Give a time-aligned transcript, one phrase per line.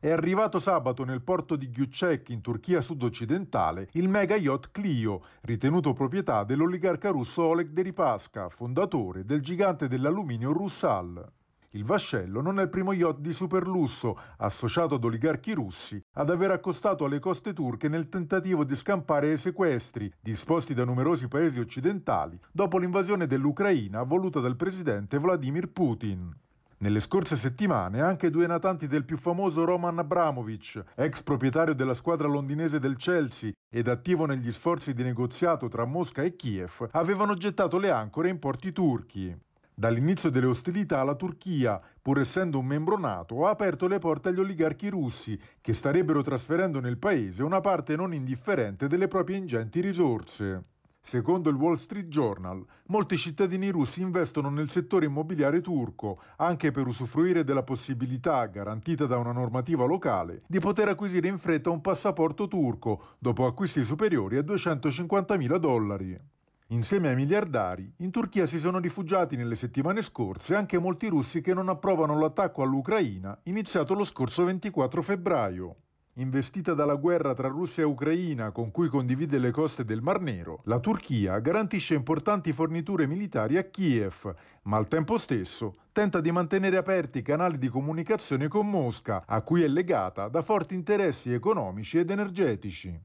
[0.00, 5.92] È arrivato sabato nel porto di Gyucek in Turchia sud-occidentale il mega yacht Clio, ritenuto
[5.92, 11.32] proprietà dell'oligarca russo Oleg Deripaska, fondatore del gigante dell'alluminio Russal.
[11.70, 16.52] Il vascello non è il primo yacht di superlusso, associato ad oligarchi russi, ad aver
[16.52, 22.38] accostato alle coste turche nel tentativo di scampare ai sequestri disposti da numerosi paesi occidentali
[22.52, 26.32] dopo l'invasione dell'Ucraina voluta dal presidente Vladimir Putin.
[26.80, 32.28] Nelle scorse settimane anche due natanti del più famoso Roman Abramovich, ex proprietario della squadra
[32.28, 37.78] londinese del Chelsea ed attivo negli sforzi di negoziato tra Mosca e Kiev, avevano gettato
[37.78, 39.36] le ancore in porti turchi.
[39.74, 44.38] Dall'inizio delle ostilità la Turchia, pur essendo un membro NATO, ha aperto le porte agli
[44.38, 50.77] oligarchi russi, che starebbero trasferendo nel paese una parte non indifferente delle proprie ingenti risorse.
[51.00, 56.86] Secondo il Wall Street Journal, molti cittadini russi investono nel settore immobiliare turco anche per
[56.86, 62.46] usufruire della possibilità, garantita da una normativa locale, di poter acquisire in fretta un passaporto
[62.46, 66.20] turco dopo acquisti superiori a 250.000 dollari.
[66.70, 71.54] Insieme ai miliardari, in Turchia si sono rifugiati nelle settimane scorse anche molti russi che
[71.54, 75.76] non approvano l'attacco all'Ucraina iniziato lo scorso 24 febbraio.
[76.18, 80.62] Investita dalla guerra tra Russia e Ucraina con cui condivide le coste del Mar Nero,
[80.64, 86.76] la Turchia garantisce importanti forniture militari a Kiev, ma al tempo stesso tenta di mantenere
[86.76, 91.98] aperti i canali di comunicazione con Mosca, a cui è legata da forti interessi economici
[91.98, 93.00] ed energetici.